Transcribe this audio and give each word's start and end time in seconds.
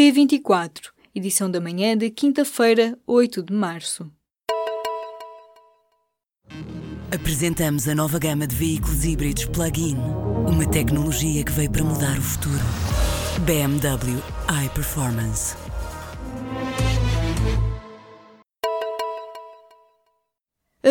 P24, 0.00 0.92
edição 1.14 1.50
da 1.50 1.60
manhã 1.60 1.94
de 1.94 2.08
quinta-feira, 2.08 2.98
8 3.06 3.42
de 3.42 3.52
março. 3.52 4.10
Apresentamos 7.14 7.86
a 7.86 7.94
nova 7.94 8.18
gama 8.18 8.46
de 8.46 8.56
veículos 8.56 9.04
híbridos 9.04 9.44
plug-in. 9.44 9.98
Uma 10.48 10.66
tecnologia 10.66 11.44
que 11.44 11.52
veio 11.52 11.70
para 11.70 11.84
mudar 11.84 12.16
o 12.16 12.22
futuro. 12.22 12.64
BMW 13.44 14.22
iPerformance. 14.64 15.54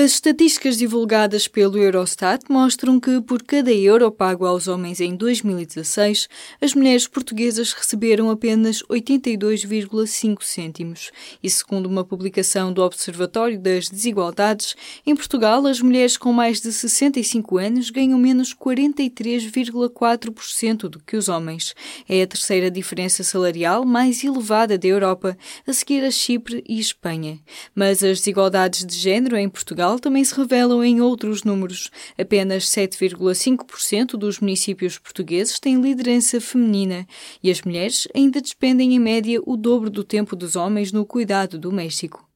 As 0.02 0.14
estatísticas 0.14 0.78
divulgadas 0.78 1.46
pelo 1.46 1.78
Eurostat 1.78 2.46
mostram 2.50 3.02
que, 3.02 3.20
por 3.20 3.44
cada 3.44 3.70
euro 3.70 4.10
pago 4.10 4.46
aos 4.46 4.70
homens 4.70 5.02
em 5.02 5.14
2016, 5.14 6.30
as 6.62 6.74
mulheres 6.74 7.06
portuguesas 7.06 7.74
receberam 7.74 8.30
apenas 8.30 8.82
82,5 8.84 10.42
cêntimos. 10.42 11.12
E, 11.44 11.50
segundo 11.50 11.88
uma 11.88 12.06
publicação 12.06 12.72
do 12.72 12.82
Observatório 12.82 13.60
das 13.60 13.90
Desigualdades, 13.90 14.74
em 15.06 15.14
Portugal, 15.14 15.68
as 15.68 15.82
mulheres 15.82 16.16
com 16.16 16.32
mais 16.32 16.62
de 16.62 16.72
65 16.72 17.58
anos 17.58 17.90
ganham 17.90 18.18
menos 18.18 18.56
43,4% 18.56 20.88
do 20.88 21.00
que 21.00 21.18
os 21.18 21.28
homens. 21.28 21.76
É 22.08 22.22
a 22.22 22.28
terceira 22.28 22.72
diferença 22.72 23.22
salarial 23.22 23.84
mais 23.84 24.24
elevada 24.24 24.78
da 24.78 24.88
Europa, 24.88 25.38
a 25.68 25.74
seguir 25.74 26.06
a 26.06 26.12
Chipre 26.12 26.64
e 26.70 26.80
Espanha. 26.80 27.38
Mas 27.76 28.02
as 28.02 28.20
desigualdades 28.20 28.86
de 28.86 28.96
género 28.96 29.36
em 29.36 29.50
Portugal 29.50 29.89
Portugal 29.90 30.00
também 30.00 30.24
se 30.24 30.36
revelam 30.36 30.84
em 30.84 31.02
outros 31.02 31.44
números. 31.44 31.90
Apenas 32.18 32.66
7,5% 32.66 34.12
dos 34.12 34.40
municípios 34.40 35.00
portugueses 35.00 35.60
têm 35.60 35.82
liderança 35.82 36.40
feminina 36.40 37.08
e 37.42 37.50
as 37.50 37.62
mulheres 37.64 38.08
ainda 38.14 38.40
despendem 38.40 38.94
em 38.94 39.00
média 39.00 39.42
o 39.44 39.58
dobro 39.58 39.90
do 39.90 40.04
tempo 40.04 40.36
dos 40.36 40.56
homens 40.56 40.92
no 40.92 41.06
cuidado 41.06 41.58
doméstico. 41.58 42.29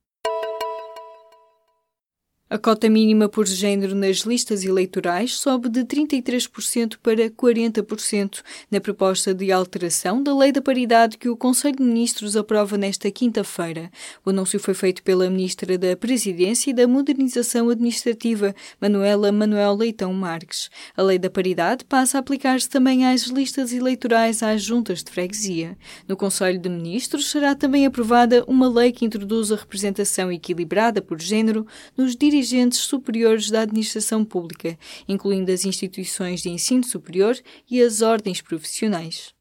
A 2.53 2.59
cota 2.59 2.87
mínima 2.87 3.27
por 3.27 3.47
género 3.47 3.95
nas 3.95 4.17
listas 4.17 4.63
eleitorais 4.63 5.33
sobe 5.33 5.69
de 5.69 5.83
33% 5.83 6.97
para 7.01 7.27
40% 7.27 8.43
na 8.69 8.79
proposta 8.79 9.33
de 9.33 9.51
alteração 9.51 10.21
da 10.21 10.37
Lei 10.37 10.51
da 10.51 10.61
Paridade 10.61 11.17
que 11.17 11.27
o 11.27 11.35
Conselho 11.35 11.77
de 11.77 11.83
Ministros 11.83 12.37
aprova 12.37 12.77
nesta 12.77 13.09
quinta-feira. 13.09 13.89
O 14.23 14.29
anúncio 14.29 14.59
foi 14.59 14.75
feito 14.75 15.01
pela 15.01 15.31
Ministra 15.31 15.79
da 15.79 15.97
Presidência 15.97 16.69
e 16.69 16.75
da 16.75 16.87
Modernização 16.87 17.71
Administrativa, 17.71 18.53
Manuela 18.79 19.31
Manuel 19.31 19.73
Leitão 19.73 20.13
Marques. 20.13 20.69
A 20.95 21.01
Lei 21.01 21.17
da 21.17 21.31
Paridade 21.31 21.83
passa 21.83 22.19
a 22.19 22.19
aplicar-se 22.19 22.69
também 22.69 23.03
às 23.03 23.23
listas 23.23 23.73
eleitorais 23.73 24.43
às 24.43 24.61
juntas 24.61 25.03
de 25.03 25.09
freguesia. 25.09 25.75
No 26.07 26.15
Conselho 26.15 26.59
de 26.59 26.69
Ministros 26.69 27.31
será 27.31 27.55
também 27.55 27.87
aprovada 27.87 28.43
uma 28.47 28.69
lei 28.69 28.91
que 28.91 29.05
introduz 29.05 29.51
a 29.51 29.55
representação 29.55 30.31
equilibrada 30.31 31.01
por 31.01 31.19
género 31.19 31.65
nos 31.97 32.15
dirigentes 32.15 32.42
dirigentes 32.44 32.80
superiores 32.80 33.49
da 33.49 33.61
administração 33.61 34.25
pública, 34.25 34.77
incluindo 35.08 35.52
as 35.52 35.66
instituições 35.66 36.41
de 36.41 36.49
ensino 36.49 36.83
superior 36.83 37.36
e 37.69 37.81
as 37.81 38.02
ordens 38.02 38.41
profissionais. 38.41 39.33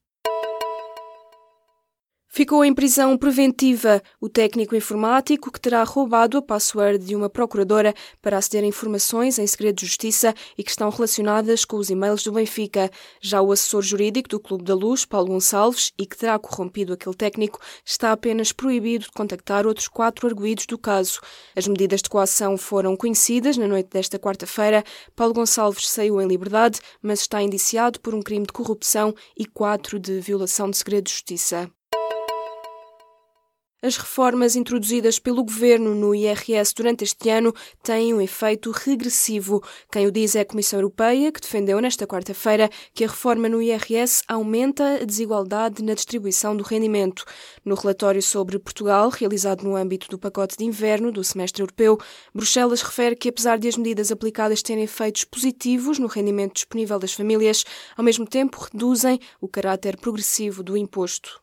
Ficou 2.35 2.65
em 2.65 2.73
prisão 2.73 3.15
preventiva 3.19 4.03
o 4.19 4.27
técnico 4.27 4.75
informático 4.75 5.53
que 5.53 5.61
terá 5.61 5.85
roubado 5.85 6.39
a 6.39 6.43
password 6.43 7.05
de 7.05 7.15
uma 7.15 7.29
procuradora 7.29 7.93
para 8.23 8.39
aceder 8.39 8.65
a 8.65 8.67
informações 8.67 9.39
em 9.39 9.47
segredo 9.47 9.77
de 9.77 9.85
justiça 9.85 10.35
e 10.57 10.65
que 10.65 10.71
estão 10.71 10.89
relacionadas 10.89 11.67
com 11.67 11.77
os 11.77 11.91
e-mails 11.91 12.25
do 12.25 12.33
Benfica. 12.33 12.91
Já 13.21 13.43
o 13.43 13.53
assessor 13.53 13.83
jurídico 13.83 14.31
do 14.31 14.41
Clube 14.41 14.65
da 14.65 14.75
Luz, 14.75 15.05
Paulo 15.05 15.29
Gonçalves, 15.29 15.93
e 15.99 16.07
que 16.07 16.17
terá 16.17 16.39
corrompido 16.39 16.95
aquele 16.95 17.15
técnico, 17.15 17.61
está 17.85 18.13
apenas 18.13 18.51
proibido 18.51 19.05
de 19.05 19.13
contactar 19.13 19.67
outros 19.67 19.87
quatro 19.87 20.27
arguídos 20.27 20.65
do 20.65 20.79
caso. 20.79 21.21
As 21.55 21.69
medidas 21.69 22.01
de 22.01 22.09
coação 22.09 22.57
foram 22.57 22.97
conhecidas 22.97 23.59
na 23.59 23.69
noite 23.69 23.91
desta 23.91 24.19
quarta-feira. 24.19 24.83
Paulo 25.15 25.35
Gonçalves 25.35 25.87
saiu 25.87 26.19
em 26.19 26.27
liberdade, 26.27 26.81
mas 27.03 27.21
está 27.21 27.43
indiciado 27.43 28.01
por 28.01 28.15
um 28.15 28.23
crime 28.23 28.47
de 28.47 28.55
corrupção 28.55 29.15
e 29.37 29.45
quatro 29.45 29.99
de 29.99 30.19
violação 30.19 30.71
de 30.71 30.79
segredo 30.79 31.05
de 31.05 31.13
justiça. 31.13 31.71
As 33.85 33.97
reformas 33.97 34.55
introduzidas 34.55 35.19
pelo 35.19 35.43
governo 35.43 35.93
no 35.93 36.15
IRS 36.15 36.73
durante 36.73 37.03
este 37.03 37.29
ano 37.29 37.53
têm 37.83 38.15
um 38.15 38.21
efeito 38.21 38.71
regressivo. 38.71 39.61
Quem 39.91 40.07
o 40.07 40.13
diz 40.13 40.37
é 40.37 40.43
a 40.43 40.45
Comissão 40.45 40.79
Europeia, 40.79 41.33
que 41.33 41.41
defendeu 41.41 41.81
nesta 41.81 42.07
quarta-feira 42.07 42.71
que 42.95 43.03
a 43.03 43.09
reforma 43.09 43.49
no 43.49 43.61
IRS 43.61 44.23
aumenta 44.29 45.01
a 45.01 45.05
desigualdade 45.05 45.83
na 45.83 45.95
distribuição 45.95 46.57
do 46.57 46.63
rendimento. 46.63 47.25
No 47.65 47.75
relatório 47.75 48.23
sobre 48.23 48.57
Portugal, 48.57 49.09
realizado 49.09 49.65
no 49.65 49.75
âmbito 49.75 50.07
do 50.09 50.17
pacote 50.17 50.57
de 50.57 50.65
inverno 50.65 51.11
do 51.11 51.25
semestre 51.25 51.65
europeu, 51.65 51.99
Bruxelas 52.33 52.83
refere 52.83 53.17
que, 53.17 53.31
apesar 53.31 53.59
de 53.59 53.67
as 53.67 53.77
medidas 53.77 54.13
aplicadas 54.13 54.63
terem 54.63 54.85
efeitos 54.85 55.25
positivos 55.25 55.99
no 55.99 56.07
rendimento 56.07 56.55
disponível 56.55 57.01
das 57.01 57.15
famílias, 57.15 57.65
ao 57.97 58.05
mesmo 58.05 58.29
tempo 58.29 58.61
reduzem 58.73 59.19
o 59.41 59.49
caráter 59.49 59.97
progressivo 59.97 60.63
do 60.63 60.77
imposto. 60.77 61.42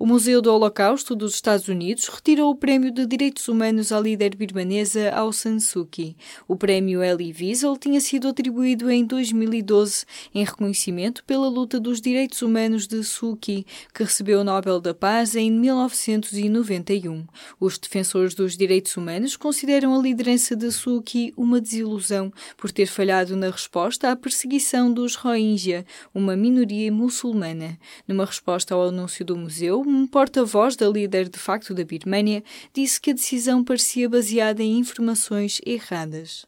O 0.00 0.06
Museu 0.06 0.40
do 0.40 0.54
Holocausto 0.54 1.16
dos 1.16 1.34
Estados 1.34 1.66
Unidos 1.66 2.06
retirou 2.06 2.52
o 2.52 2.54
Prémio 2.54 2.92
de 2.92 3.04
Direitos 3.04 3.48
Humanos 3.48 3.90
à 3.90 3.98
líder 3.98 4.36
birmanesa 4.36 5.10
Aung 5.10 5.32
San 5.32 5.58
Suu 5.58 5.84
Kyi. 5.84 6.16
O 6.46 6.54
prémio 6.54 7.02
Elie 7.02 7.34
Wiesel 7.36 7.76
tinha 7.76 8.00
sido 8.00 8.28
atribuído 8.28 8.88
em 8.88 9.04
2012 9.04 10.06
em 10.32 10.44
reconhecimento 10.44 11.24
pela 11.24 11.48
luta 11.48 11.80
dos 11.80 12.00
direitos 12.00 12.42
humanos 12.42 12.86
de 12.86 13.02
Suu 13.02 13.36
Kyi, 13.36 13.66
que 13.92 14.04
recebeu 14.04 14.42
o 14.42 14.44
Nobel 14.44 14.78
da 14.80 14.94
Paz 14.94 15.34
em 15.34 15.50
1991. 15.50 17.26
Os 17.58 17.76
defensores 17.76 18.36
dos 18.36 18.56
direitos 18.56 18.96
humanos 18.96 19.36
consideram 19.36 19.98
a 19.98 20.00
liderança 20.00 20.54
de 20.54 20.70
Suu 20.70 21.02
Kyi 21.02 21.34
uma 21.36 21.60
desilusão 21.60 22.32
por 22.56 22.70
ter 22.70 22.86
falhado 22.86 23.34
na 23.34 23.50
resposta 23.50 24.12
à 24.12 24.14
perseguição 24.14 24.92
dos 24.92 25.16
Rohingya, 25.16 25.84
uma 26.14 26.36
minoria 26.36 26.92
muçulmana. 26.92 27.76
Numa 28.06 28.24
resposta 28.24 28.76
ao 28.76 28.84
anúncio 28.84 29.24
do 29.24 29.36
museu, 29.36 29.87
um 29.88 30.06
porta-voz 30.06 30.76
da 30.76 30.86
líder 30.86 31.28
de 31.28 31.38
facto 31.38 31.72
da 31.72 31.82
Birmânia 31.82 32.44
disse 32.74 33.00
que 33.00 33.10
a 33.10 33.14
decisão 33.14 33.64
parecia 33.64 34.08
baseada 34.08 34.62
em 34.62 34.78
informações 34.78 35.60
erradas. 35.64 36.47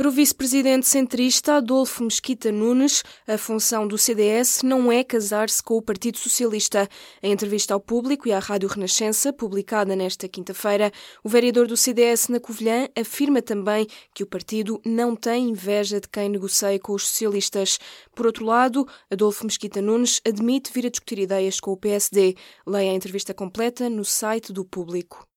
Para 0.00 0.08
o 0.08 0.12
vice-presidente 0.12 0.88
centrista 0.88 1.56
Adolfo 1.56 2.02
Mesquita 2.02 2.50
Nunes, 2.50 3.02
a 3.28 3.36
função 3.36 3.86
do 3.86 3.98
CDS 3.98 4.62
não 4.62 4.90
é 4.90 5.04
casar-se 5.04 5.62
com 5.62 5.76
o 5.76 5.82
Partido 5.82 6.16
Socialista. 6.16 6.88
Em 7.22 7.30
entrevista 7.30 7.74
ao 7.74 7.80
público 7.80 8.26
e 8.26 8.32
à 8.32 8.38
Rádio 8.38 8.66
Renascença, 8.66 9.30
publicada 9.30 9.94
nesta 9.94 10.26
quinta-feira, 10.26 10.90
o 11.22 11.28
vereador 11.28 11.66
do 11.66 11.76
CDS 11.76 12.28
na 12.28 12.40
Covilhã 12.40 12.88
afirma 12.98 13.42
também 13.42 13.86
que 14.14 14.22
o 14.22 14.26
partido 14.26 14.80
não 14.86 15.14
tem 15.14 15.50
inveja 15.50 16.00
de 16.00 16.08
quem 16.08 16.30
negocia 16.30 16.78
com 16.78 16.94
os 16.94 17.06
socialistas. 17.06 17.78
Por 18.14 18.24
outro 18.24 18.46
lado, 18.46 18.88
Adolfo 19.10 19.44
Mesquita 19.44 19.82
Nunes 19.82 20.18
admite 20.26 20.72
vir 20.72 20.86
a 20.86 20.90
discutir 20.90 21.18
ideias 21.18 21.60
com 21.60 21.72
o 21.72 21.76
PSD. 21.76 22.36
Leia 22.66 22.90
a 22.90 22.94
entrevista 22.94 23.34
completa 23.34 23.90
no 23.90 24.06
site 24.06 24.50
do 24.50 24.64
público. 24.64 25.29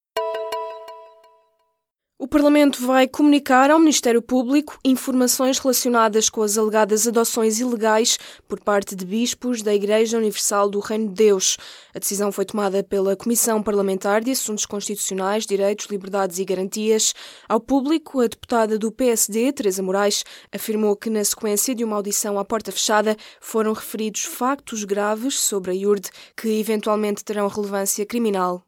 O 2.16 2.28
Parlamento 2.28 2.86
vai 2.86 3.08
comunicar 3.08 3.72
ao 3.72 3.80
Ministério 3.80 4.22
Público 4.22 4.78
informações 4.84 5.58
relacionadas 5.58 6.30
com 6.30 6.42
as 6.42 6.56
alegadas 6.56 7.08
adoções 7.08 7.58
ilegais 7.58 8.16
por 8.46 8.60
parte 8.60 8.94
de 8.94 9.04
bispos 9.04 9.62
da 9.62 9.74
Igreja 9.74 10.16
Universal 10.16 10.70
do 10.70 10.78
Reino 10.78 11.08
de 11.08 11.14
Deus. 11.14 11.56
A 11.92 11.98
decisão 11.98 12.30
foi 12.30 12.44
tomada 12.44 12.84
pela 12.84 13.16
Comissão 13.16 13.60
Parlamentar 13.60 14.22
de 14.22 14.30
Assuntos 14.30 14.64
Constitucionais, 14.64 15.44
Direitos, 15.44 15.86
Liberdades 15.86 16.38
e 16.38 16.44
Garantias. 16.44 17.12
Ao 17.48 17.58
público, 17.58 18.20
a 18.20 18.28
deputada 18.28 18.78
do 18.78 18.92
PSD, 18.92 19.52
Teresa 19.52 19.82
Moraes, 19.82 20.24
afirmou 20.52 20.94
que, 20.94 21.10
na 21.10 21.24
sequência 21.24 21.74
de 21.74 21.82
uma 21.82 21.96
audição 21.96 22.38
à 22.38 22.44
porta 22.44 22.70
fechada, 22.70 23.16
foram 23.40 23.72
referidos 23.72 24.22
factos 24.22 24.84
graves 24.84 25.40
sobre 25.40 25.72
a 25.72 25.74
IURD 25.74 26.10
que 26.36 26.60
eventualmente 26.60 27.24
terão 27.24 27.48
relevância 27.48 28.06
criminal. 28.06 28.64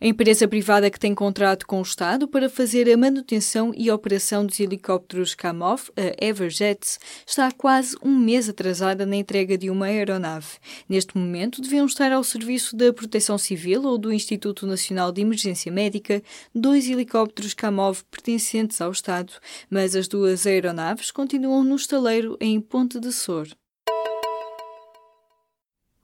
A 0.00 0.06
empresa 0.06 0.46
privada 0.46 0.88
que 0.92 0.98
tem 0.98 1.12
contrato 1.12 1.66
com 1.66 1.80
o 1.80 1.82
Estado 1.82 2.28
para 2.28 2.48
fazer 2.48 2.88
a 2.88 2.96
manutenção 2.96 3.72
e 3.76 3.90
operação 3.90 4.46
dos 4.46 4.60
helicópteros 4.60 5.34
Kamov, 5.34 5.90
a 5.96 6.24
Everjets, 6.24 7.00
está 7.26 7.48
há 7.48 7.52
quase 7.52 7.96
um 8.00 8.16
mês 8.16 8.48
atrasada 8.48 9.04
na 9.04 9.16
entrega 9.16 9.58
de 9.58 9.68
uma 9.68 9.86
aeronave. 9.86 10.58
Neste 10.88 11.18
momento, 11.18 11.60
deviam 11.60 11.84
estar 11.84 12.12
ao 12.12 12.22
serviço 12.22 12.76
da 12.76 12.92
Proteção 12.92 13.36
Civil 13.36 13.82
ou 13.82 13.98
do 13.98 14.12
Instituto 14.12 14.68
Nacional 14.68 15.10
de 15.10 15.20
Emergência 15.20 15.72
Médica 15.72 16.22
dois 16.54 16.88
helicópteros 16.88 17.52
Kamov 17.52 18.04
pertencentes 18.08 18.80
ao 18.80 18.92
Estado, 18.92 19.32
mas 19.68 19.96
as 19.96 20.06
duas 20.06 20.46
aeronaves 20.46 21.10
continuam 21.10 21.64
no 21.64 21.74
estaleiro 21.74 22.36
em 22.40 22.60
Ponte 22.60 23.00
de 23.00 23.10
Sor. 23.10 23.48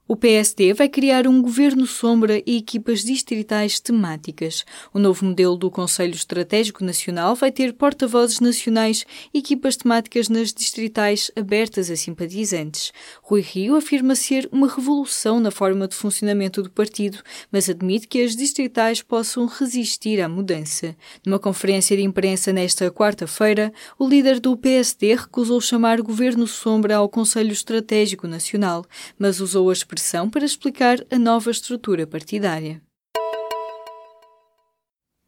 O 0.07 0.15
PSD 0.15 0.71
vai 0.71 0.87
criar 0.87 1.25
um 1.25 1.41
governo 1.41 1.87
sombra 1.87 2.39
e 2.45 2.57
equipas 2.57 3.03
distritais 3.03 3.79
temáticas. 3.79 4.63
O 4.93 4.99
novo 4.99 5.25
modelo 5.25 5.57
do 5.57 5.71
Conselho 5.71 6.13
Estratégico 6.13 6.83
Nacional 6.83 7.33
vai 7.33 7.51
ter 7.51 7.73
porta-vozes 7.73 8.39
nacionais 8.39 9.03
e 9.33 9.39
equipas 9.39 9.75
temáticas 9.75 10.29
nas 10.29 10.53
distritais 10.53 11.31
abertas 11.35 11.89
a 11.89 11.95
simpatizantes. 11.95 12.93
Rui 13.23 13.41
Rio 13.41 13.75
afirma 13.75 14.13
ser 14.13 14.47
uma 14.51 14.67
revolução 14.67 15.39
na 15.39 15.49
forma 15.49 15.87
de 15.87 15.95
funcionamento 15.95 16.61
do 16.61 16.69
partido, 16.69 17.23
mas 17.51 17.67
admite 17.67 18.07
que 18.07 18.21
as 18.21 18.35
distritais 18.35 19.01
possam 19.01 19.47
resistir 19.47 20.21
à 20.21 20.29
mudança. 20.29 20.95
Numa 21.25 21.39
conferência 21.39 21.97
de 21.97 22.03
imprensa 22.03 22.53
nesta 22.53 22.91
quarta-feira, 22.91 23.73
o 23.97 24.07
líder 24.07 24.39
do 24.39 24.55
PSD 24.55 25.15
recusou 25.15 25.59
chamar 25.59 25.99
governo 25.99 26.45
sombra 26.45 26.97
ao 26.97 27.09
Conselho 27.09 27.51
Estratégico 27.51 28.27
Nacional, 28.27 28.85
mas 29.17 29.39
usou 29.39 29.71
a 29.71 29.73
expressão 29.95 30.29
para 30.29 30.45
explicar 30.45 30.97
a 31.09 31.17
nova 31.17 31.49
estrutura 31.49 32.05
partidária. 32.05 32.81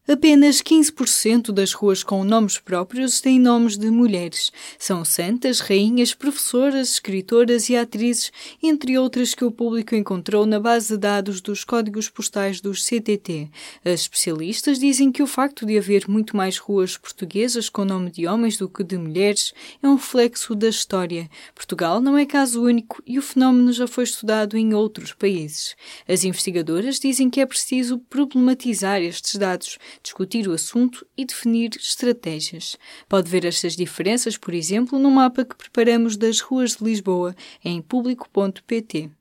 Apenas 0.09 0.61
15% 0.61 1.51
das 1.51 1.73
ruas 1.73 2.01
com 2.01 2.23
nomes 2.23 2.57
próprios 2.57 3.19
têm 3.19 3.37
nomes 3.37 3.77
de 3.77 3.91
mulheres. 3.91 4.53
São 4.79 5.03
santas, 5.03 5.59
rainhas, 5.59 6.13
professoras, 6.13 6.93
escritoras 6.93 7.67
e 7.67 7.75
atrizes, 7.75 8.31
entre 8.63 8.97
outras 8.97 9.35
que 9.35 9.43
o 9.43 9.51
público 9.51 9.93
encontrou 9.95 10.45
na 10.45 10.61
base 10.61 10.93
de 10.93 10.97
dados 10.97 11.41
dos 11.41 11.65
códigos 11.65 12.07
postais 12.07 12.61
dos 12.61 12.85
CTT. 12.85 13.49
As 13.83 13.99
especialistas 13.99 14.79
dizem 14.79 15.11
que 15.11 15.21
o 15.21 15.27
facto 15.27 15.65
de 15.65 15.77
haver 15.77 16.07
muito 16.07 16.37
mais 16.37 16.57
ruas 16.57 16.95
portuguesas 16.95 17.67
com 17.67 17.83
nome 17.83 18.09
de 18.09 18.27
homens 18.27 18.55
do 18.55 18.69
que 18.69 18.85
de 18.85 18.97
mulheres 18.97 19.53
é 19.83 19.87
um 19.89 19.95
reflexo 19.95 20.55
da 20.55 20.69
história. 20.69 21.29
Portugal 21.53 21.99
não 21.99 22.17
é 22.17 22.25
caso 22.25 22.63
único 22.63 23.03
e 23.05 23.19
o 23.19 23.21
fenómeno 23.21 23.73
já 23.73 23.85
foi 23.85 24.05
estudado 24.05 24.55
em 24.55 24.73
outros 24.73 25.11
países. 25.11 25.75
As 26.07 26.23
investigadoras 26.23 26.97
dizem 26.97 27.29
que 27.29 27.41
é 27.41 27.45
preciso 27.45 27.99
problematizar 28.09 29.01
estes 29.01 29.35
dados 29.35 29.77
discutir 30.01 30.47
o 30.47 30.53
assunto 30.53 31.05
e 31.17 31.25
definir 31.25 31.71
estratégias. 31.75 32.77
Pode 33.09 33.29
ver 33.29 33.45
estas 33.45 33.75
diferenças, 33.75 34.37
por 34.37 34.53
exemplo, 34.53 34.99
no 34.99 35.11
mapa 35.11 35.43
que 35.43 35.55
preparamos 35.55 36.17
das 36.17 36.39
ruas 36.39 36.75
de 36.75 36.83
Lisboa 36.83 37.35
em 37.63 37.81
público.pt. 37.81 39.16